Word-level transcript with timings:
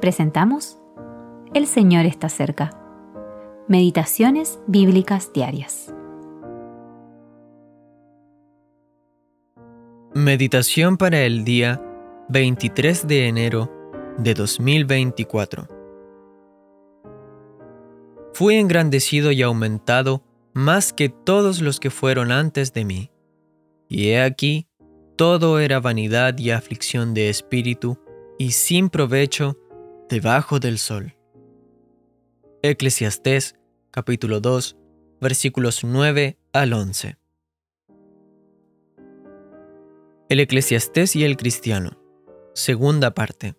presentamos 0.00 0.78
El 1.54 1.66
Señor 1.66 2.06
está 2.06 2.28
cerca. 2.28 2.70
Meditaciones 3.68 4.60
Bíblicas 4.66 5.32
Diarias. 5.32 5.92
Meditación 10.14 10.96
para 10.96 11.22
el 11.22 11.44
día 11.44 11.82
23 12.28 13.06
de 13.06 13.28
enero 13.28 13.70
de 14.18 14.34
2024. 14.34 15.68
Fui 18.32 18.56
engrandecido 18.56 19.32
y 19.32 19.42
aumentado 19.42 20.22
más 20.52 20.92
que 20.92 21.08
todos 21.08 21.60
los 21.60 21.80
que 21.80 21.90
fueron 21.90 22.32
antes 22.32 22.72
de 22.72 22.84
mí. 22.84 23.10
Y 23.88 24.08
he 24.08 24.22
aquí, 24.22 24.68
todo 25.16 25.58
era 25.58 25.80
vanidad 25.80 26.38
y 26.38 26.50
aflicción 26.50 27.14
de 27.14 27.30
espíritu, 27.30 27.98
y 28.38 28.52
sin 28.52 28.90
provecho 28.90 29.56
debajo 30.08 30.60
del 30.60 30.78
sol. 30.78 31.16
Eclesiastés 32.62 33.56
capítulo 33.90 34.40
2 34.40 34.76
versículos 35.20 35.82
9 35.82 36.38
al 36.52 36.72
11. 36.72 37.18
El 40.28 40.40
Eclesiastés 40.40 41.16
y 41.16 41.24
el 41.24 41.36
cristiano. 41.36 41.98
Segunda 42.54 43.14
parte. 43.14 43.54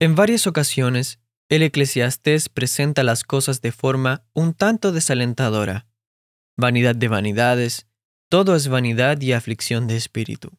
En 0.00 0.14
varias 0.14 0.46
ocasiones, 0.46 1.20
el 1.48 1.62
Eclesiastés 1.62 2.48
presenta 2.48 3.02
las 3.04 3.24
cosas 3.24 3.60
de 3.60 3.72
forma 3.72 4.24
un 4.32 4.54
tanto 4.54 4.90
desalentadora. 4.90 5.86
Vanidad 6.56 6.96
de 6.96 7.08
vanidades, 7.08 7.86
todo 8.28 8.56
es 8.56 8.68
vanidad 8.68 9.20
y 9.20 9.32
aflicción 9.32 9.86
de 9.86 9.96
espíritu. 9.96 10.50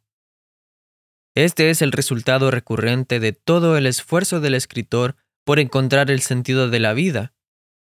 Este 1.35 1.71
es 1.71 1.81
el 1.81 1.91
resultado 1.91 2.51
recurrente 2.51 3.19
de 3.19 3.33
todo 3.33 3.75
el 3.75 3.87
esfuerzo 3.87 4.39
del 4.39 4.53
escritor 4.53 5.15
por 5.43 5.59
encontrar 5.59 6.11
el 6.11 6.21
sentido 6.21 6.69
de 6.69 6.79
la 6.79 6.93
vida, 6.93 7.33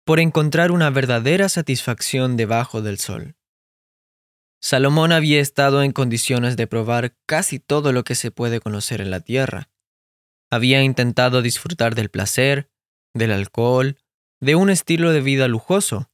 por 0.03 0.19
encontrar 0.19 0.71
una 0.71 0.89
verdadera 0.89 1.47
satisfacción 1.47 2.37
debajo 2.37 2.81
del 2.81 2.97
sol. 2.97 3.35
Salomón 4.61 5.11
había 5.11 5.39
estado 5.39 5.83
en 5.83 5.91
condiciones 5.91 6.57
de 6.57 6.65
probar 6.65 7.15
casi 7.27 7.59
todo 7.59 7.93
lo 7.93 8.03
que 8.03 8.15
se 8.15 8.31
puede 8.31 8.59
conocer 8.59 8.99
en 8.99 9.11
la 9.11 9.19
tierra. 9.19 9.69
Había 10.49 10.81
intentado 10.81 11.43
disfrutar 11.43 11.93
del 11.93 12.09
placer, 12.09 12.69
del 13.13 13.31
alcohol, 13.31 13.97
de 14.41 14.55
un 14.55 14.71
estilo 14.71 15.11
de 15.11 15.21
vida 15.21 15.47
lujoso, 15.47 16.09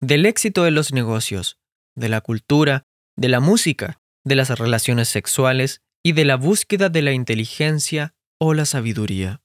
del 0.00 0.26
éxito 0.26 0.64
de 0.64 0.70
los 0.70 0.92
negocios, 0.92 1.58
de 1.96 2.10
la 2.10 2.20
cultura, 2.20 2.84
de 3.16 3.28
la 3.28 3.40
música, 3.40 4.00
de 4.22 4.34
las 4.36 4.50
relaciones 4.50 5.08
sexuales 5.08 5.82
y 6.02 6.12
de 6.12 6.24
la 6.24 6.36
búsqueda 6.36 6.88
de 6.88 7.02
la 7.02 7.12
inteligencia 7.12 8.14
o 8.38 8.54
la 8.54 8.64
sabiduría. 8.64 9.42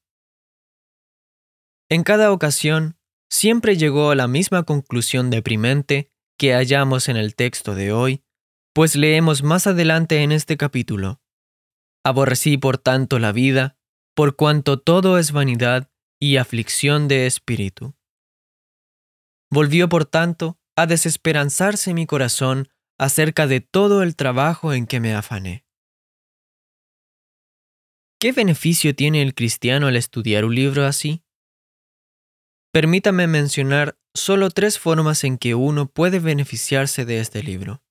En 1.89 2.03
cada 2.03 2.31
ocasión, 2.31 2.97
siempre 3.29 3.77
llegó 3.77 4.11
a 4.11 4.15
la 4.15 4.27
misma 4.27 4.63
conclusión 4.63 5.29
deprimente 5.29 6.11
que 6.37 6.53
hallamos 6.53 7.09
en 7.09 7.17
el 7.17 7.35
texto 7.35 7.75
de 7.75 7.91
hoy, 7.91 8.23
pues 8.73 8.95
leemos 8.95 9.43
más 9.43 9.67
adelante 9.67 10.23
en 10.23 10.31
este 10.31 10.57
capítulo. 10.57 11.21
Aborrecí 12.03 12.57
por 12.57 12.77
tanto 12.77 13.19
la 13.19 13.31
vida, 13.31 13.77
por 14.15 14.35
cuanto 14.35 14.79
todo 14.79 15.17
es 15.17 15.31
vanidad 15.31 15.89
y 16.19 16.37
aflicción 16.37 17.07
de 17.07 17.25
espíritu. 17.25 17.95
Volvió 19.51 19.89
por 19.89 20.05
tanto 20.05 20.57
a 20.75 20.87
desesperanzarse 20.87 21.93
mi 21.93 22.05
corazón 22.05 22.69
acerca 22.97 23.47
de 23.47 23.61
todo 23.61 24.03
el 24.03 24.15
trabajo 24.15 24.73
en 24.73 24.87
que 24.87 24.99
me 24.99 25.13
afané. 25.13 25.65
¿Qué 28.23 28.31
beneficio 28.31 28.95
tiene 28.95 29.21
el 29.21 29.35
cristiano 29.35 29.87
al 29.87 29.97
estudiar 29.97 30.45
un 30.45 30.55
libro 30.55 30.85
así? 30.85 31.25
Permítame 32.71 33.27
mencionar 33.27 33.97
solo 34.13 34.49
tres 34.49 34.79
formas 34.79 35.25
en 35.25 35.37
que 35.37 35.55
uno 35.55 35.89
puede 35.89 36.19
beneficiarse 36.19 37.03
de 37.03 37.19
este 37.19 37.43
libro. 37.43 37.83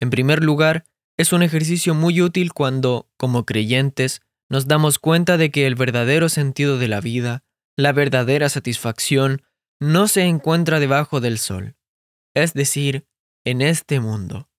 En 0.00 0.10
primer 0.10 0.42
lugar, 0.42 0.86
es 1.16 1.32
un 1.32 1.44
ejercicio 1.44 1.94
muy 1.94 2.20
útil 2.20 2.52
cuando, 2.52 3.08
como 3.16 3.46
creyentes, 3.46 4.22
nos 4.50 4.66
damos 4.66 4.98
cuenta 4.98 5.36
de 5.36 5.52
que 5.52 5.68
el 5.68 5.76
verdadero 5.76 6.28
sentido 6.28 6.76
de 6.76 6.88
la 6.88 7.00
vida, 7.00 7.44
la 7.76 7.92
verdadera 7.92 8.48
satisfacción, 8.48 9.42
no 9.80 10.08
se 10.08 10.22
encuentra 10.22 10.80
debajo 10.80 11.20
del 11.20 11.38
sol, 11.38 11.76
es 12.34 12.54
decir, 12.54 13.06
en 13.44 13.62
este 13.62 14.00
mundo. 14.00 14.50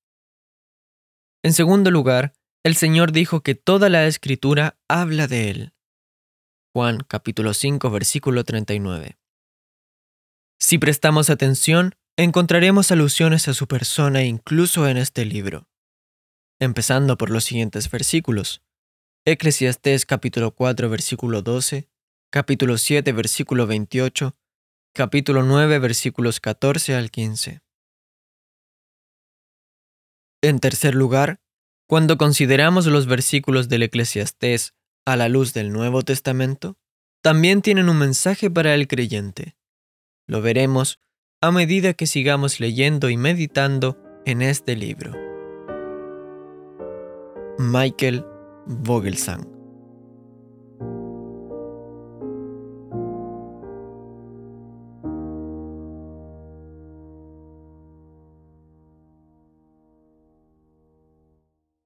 En 1.44 1.52
segundo 1.52 1.92
lugar, 1.92 2.32
el 2.64 2.76
Señor 2.76 3.12
dijo 3.12 3.42
que 3.42 3.56
toda 3.56 3.90
la 3.90 4.06
escritura 4.08 4.78
habla 4.88 5.28
de 5.28 5.50
Él. 5.50 5.74
Juan 6.74 7.00
capítulo 7.08 7.54
5 7.54 7.90
versículo 7.90 8.44
39. 8.44 9.18
Si 10.60 10.78
prestamos 10.78 11.30
atención, 11.30 11.96
encontraremos 12.18 12.92
alusiones 12.92 13.48
a 13.48 13.54
su 13.54 13.68
persona 13.68 14.24
incluso 14.24 14.88
en 14.88 14.98
este 14.98 15.26
libro. 15.26 15.68
Empezando 16.60 17.18
por 17.18 17.30
los 17.30 17.44
siguientes 17.44 17.90
versículos. 17.90 18.64
Eclesiastés 19.26 20.06
capítulo 20.06 20.52
4 20.52 20.90
versículo 20.90 21.42
12, 21.42 21.90
capítulo 22.32 22.78
7 22.78 23.12
versículo 23.12 23.68
28, 23.68 24.36
capítulo 24.94 25.44
9 25.44 25.80
versículos 25.80 26.40
14 26.40 26.96
al 26.96 27.12
15. 27.12 27.62
En 30.42 30.60
tercer 30.60 30.96
lugar, 30.96 31.42
cuando 31.88 32.18
consideramos 32.18 32.86
los 32.88 33.08
versículos 33.08 33.70
del 33.70 33.84
Eclesiastés 33.84 34.74
a 35.06 35.16
la 35.16 35.30
luz 35.30 35.54
del 35.54 35.72
Nuevo 35.72 36.04
Testamento, 36.04 36.76
también 37.24 37.62
tienen 37.62 37.90
un 37.90 37.98
mensaje 37.98 38.52
para 38.52 38.76
el 38.76 38.88
creyente. 38.88 39.56
Lo 40.28 40.42
veremos 40.42 41.00
a 41.42 41.52
medida 41.52 41.94
que 41.94 42.06
sigamos 42.06 42.60
leyendo 42.60 43.10
y 43.10 43.18
meditando 43.18 43.98
en 44.26 44.42
este 44.42 44.76
libro. 44.76 45.14
Michael 47.58 48.26
Vogelsang 48.66 49.57